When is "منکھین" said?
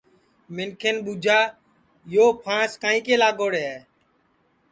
0.55-0.95